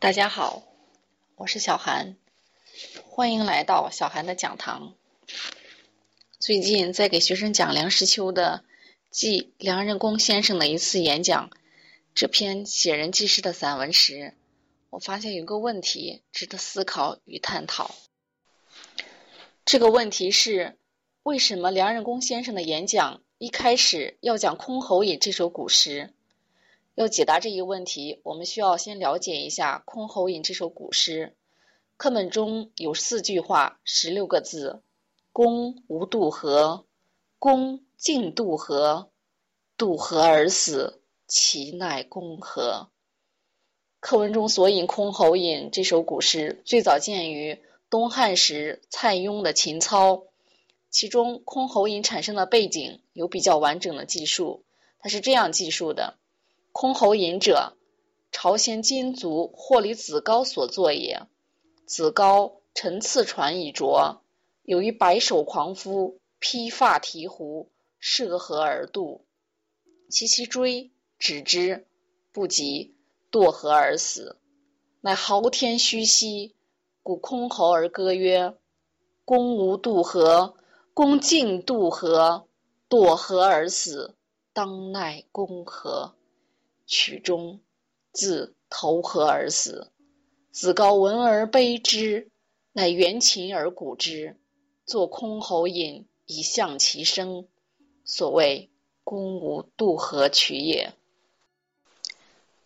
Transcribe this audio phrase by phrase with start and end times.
[0.00, 0.62] 大家好，
[1.36, 2.16] 我是小韩，
[3.04, 4.94] 欢迎来到小韩的讲堂。
[6.38, 8.64] 最近在给学生讲梁实秋的
[9.10, 11.50] 《记梁任公先生的一次演讲》
[12.14, 14.32] 这篇写人记事的散文时，
[14.88, 17.94] 我发现有个问题值得思考与探讨。
[19.66, 20.78] 这个问题是：
[21.22, 26.14] 为什么梁任公先生的演讲一开始要讲《箜篌引》这首古诗？
[26.94, 31.36] 要解答这一问题，我们需要先了解一下《箜篌引》这首古诗。
[31.96, 34.82] 课本中有四句话，十六个字
[35.32, 36.86] ：“公无渡河，
[37.38, 39.10] 公尽渡河，
[39.76, 42.90] 渡河而死，其奈公何？”
[44.00, 50.24] 课文中所引《箜篌引》这首古诗，最早见于东汉时蔡邕的秦操，
[50.90, 54.64] 其中《箜篌引》产生的背景有比较完整的记述。
[54.98, 56.18] 它是这样记述的。
[56.72, 57.76] 箜篌引者，
[58.30, 61.26] 朝鲜金族霍里子高所作也。
[61.84, 64.22] 子高乘次船以着，
[64.62, 69.26] 有一白首狂夫，披发提壶，涉河而渡。
[70.08, 71.86] 其其追，止之，
[72.32, 72.94] 不及，
[73.32, 74.38] 堕河而死。
[75.00, 76.54] 乃嚎天吁兮，
[77.02, 78.54] 鼓箜篌而歌曰
[79.26, 80.54] ：“公无渡河，
[80.94, 82.46] 公尽渡河，
[82.88, 84.14] 堕河而死，
[84.52, 86.14] 当奈公何？”
[86.90, 87.60] 曲中，
[88.10, 89.92] 自投河而死。
[90.50, 92.32] 子高闻而悲之，
[92.72, 94.36] 乃援琴而鼓之，
[94.84, 97.46] 作《箜篌引》以向其声。
[98.04, 98.70] 所谓
[99.04, 100.92] “公无渡河曲”也。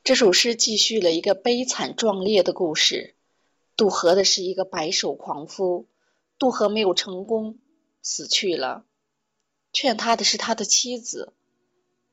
[0.02, 3.14] 这首诗记叙了一个悲惨壮烈的故事。
[3.76, 5.86] 渡河的是一个白首狂夫，
[6.38, 7.58] 渡河没有成功，
[8.00, 8.86] 死去了。
[9.70, 11.34] 劝他的是他的妻子。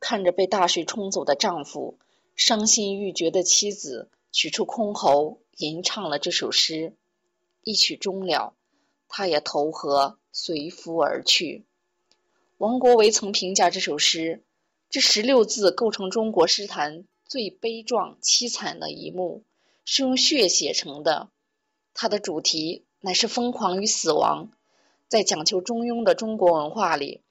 [0.02, 1.98] 看着被大水冲走的丈夫，
[2.36, 6.94] 伤心欲绝的妻子取出箜篌，吟唱了这首诗。
[7.64, 8.56] 一曲终了，
[9.08, 11.64] 他也投河随夫而去。
[12.58, 14.44] 王国维曾评价这首诗：
[14.90, 19.44] 这十六字构成中国诗坛最悲壮凄惨的一幕，
[19.86, 21.30] 是用血写成的。
[21.94, 24.50] 它的主题乃是疯狂与死亡，
[25.08, 27.22] 在讲求中庸的中国文化里。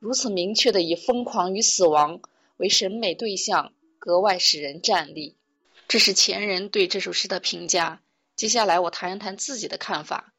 [0.00, 2.22] 如此明确的以疯狂与死亡
[2.56, 5.36] 为审美对象，格外使人站立。
[5.88, 8.00] 这是前人对这首诗的评价。
[8.34, 10.32] 接下来我谈一谈自己的看法。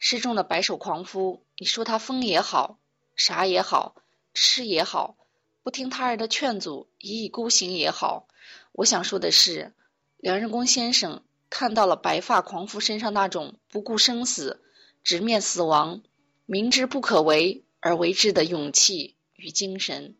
[0.00, 2.80] 诗中的白首狂夫，你说他疯也好，
[3.14, 3.94] 傻也好，
[4.34, 5.16] 痴也好，
[5.62, 8.26] 不听他人的劝阻，一意孤行也好，
[8.72, 9.72] 我想说的是，
[10.16, 14.60] 梁任公先生看到了白发狂夫身上那种不顾生死、
[15.04, 16.02] 直面死亡、
[16.46, 17.63] 明知不可为。
[17.84, 20.16] 而为之的勇气与精神，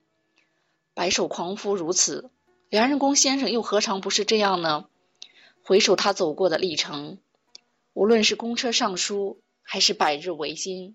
[0.93, 2.31] 白首狂夫如此，
[2.69, 4.85] 梁任公先生又何尝不是这样呢？
[5.63, 7.17] 回首他走过的历程，
[7.95, 10.95] 无论是公车上书，还是百日维新，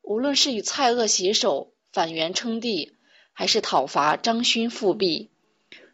[0.00, 2.94] 无论是与蔡锷携手反元称帝，
[3.34, 5.28] 还是讨伐张勋复辟，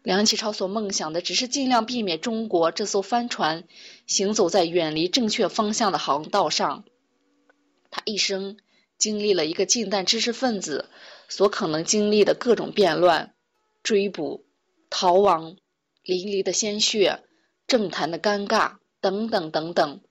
[0.03, 3.65] 梁启超所梦想的只是尽量避免中国这艘帆船
[4.05, 6.85] 行走在远离正确方向的航道上。
[7.91, 8.55] 他一生。
[8.97, 10.89] 经历了一个近代知识分子
[11.29, 13.33] 所可能经历的各种变乱、
[13.83, 14.45] 追捕、
[14.89, 15.57] 逃亡、
[16.01, 17.21] 淋漓的鲜血、
[17.67, 20.01] 政坛的尴尬等等等等。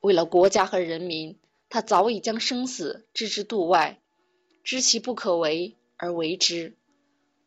[0.00, 4.00] 为了国家和人民，他早已将生死置之度外，
[4.64, 6.76] 知其不可为而为之。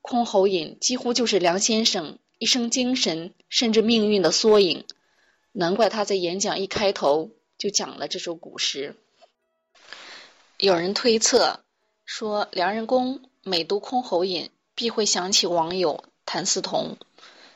[0.01, 4.85] 箜篌引几乎就是梁先生一生精神甚至命运的缩影，
[5.53, 8.95] 难怪他在演讲一开头就讲了这首古诗。
[10.63, 11.59] 有人推测
[12.05, 14.45] 说，梁任公每读《箜篌引》，
[14.75, 16.95] 必会想起网友谭嗣同。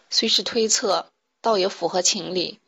[0.10, 1.10] 虽是推测，
[1.40, 2.60] 倒也符合情理。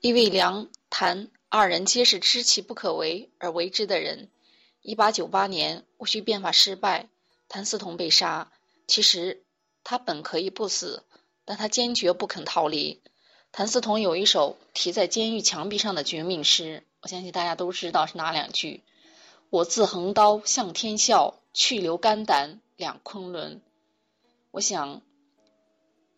[0.00, 4.28] 因为梁、谭二人皆是知其不可为而为之的人。
[4.82, 7.08] 一八九八年戊戌变法失败，
[7.48, 8.50] 谭嗣同被杀。
[8.88, 9.44] 其实
[9.84, 11.04] 他本可以不死，
[11.44, 13.00] 但他坚决不肯逃离。
[13.52, 18.82] 谭嗣同有一首题在监狱墙壁上的绝命诗，我相信大家都知道是哪两句。
[19.48, 23.62] 我自横刀向天笑，去留肝胆两昆仑。
[24.50, 25.02] 我想，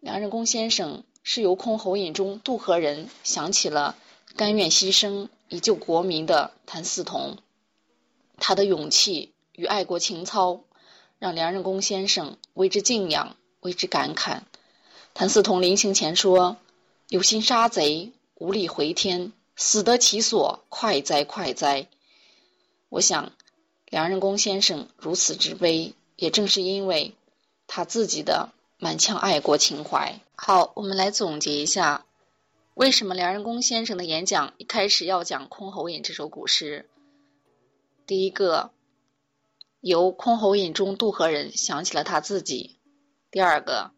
[0.01, 3.97] 梁任公先生是由《箜篌引》中渡河人想起了
[4.35, 7.37] 甘愿牺牲以救国民的谭嗣同，
[8.39, 10.61] 他的勇气与爱国情操，
[11.19, 14.41] 让梁任公先生为之敬仰，为之感慨。
[15.13, 16.57] 谭嗣同临行前说
[17.09, 21.89] ：“有心杀贼，无力回天，死得其所，快哉快哉。”
[22.90, 23.32] 我想，
[23.90, 27.14] 梁任公先生如此之悲，也正是因为
[27.67, 28.49] 他自己的
[28.79, 30.20] 满腔爱国情怀。
[30.37, 32.06] 好，我们来总结一下
[32.73, 36.88] 为什么梁任公先生的演讲一开始要讲《箜篌引》这首古诗？
[38.06, 38.70] 第一个，
[39.81, 42.76] 由《箜篌引》中渡河人想起了他自己；
[43.31, 43.90] 第二个，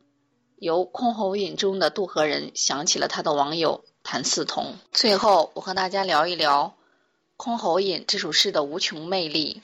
[0.57, 4.75] 由《箜篌引》中的渡河人想起了他的网友谭嗣同。
[4.91, 6.75] 最后，我和大家聊一聊
[7.43, 9.63] 《箜篌引》这首诗的无穷魅力。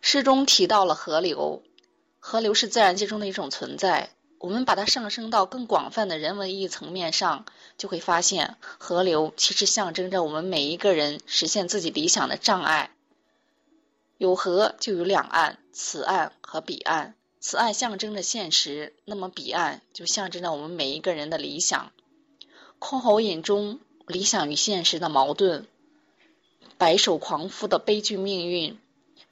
[0.00, 1.62] 诗中提到了河流，
[2.18, 4.10] 河流是自然界中的一种存在。
[4.40, 7.46] 我们把它上升到更广泛的人文意义层面上，
[7.76, 12.90] 就会发现，河流其实象征着我们每一个人实现自己理想的障碍。
[14.16, 17.14] 有河就有两岸，此岸和彼岸。
[17.38, 21.92] 此岸象征着现实，那么彼岸就象征着我们每一个人的理想。
[22.80, 23.78] 箜篌引中
[24.08, 25.68] 理想与现实的矛盾，
[26.78, 28.78] 白首狂夫的悲剧命运，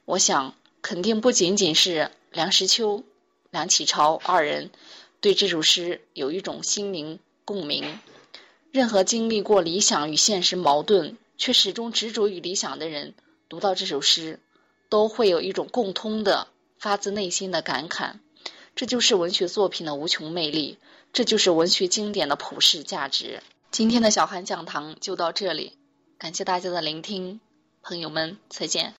[0.03, 3.05] 我想肯定不仅仅是梁实秋。
[3.51, 4.69] 梁启超二人
[5.21, 7.97] 对这首诗有一种心灵共鸣。
[8.71, 13.13] 任何经历过理想与现实矛盾，却始终执着于理想的人，
[13.47, 14.41] 读到这首诗，
[14.89, 18.15] 都会有一种共通的、发自内心的感慨。
[18.75, 20.77] 这就是文学作品的无穷魅力，
[21.13, 23.41] 这就是文学经典的普世价值。
[23.71, 25.76] 今天的小韩讲堂就到这里，
[26.19, 27.39] 感谢大家的聆听，
[27.83, 28.95] 朋友们再见。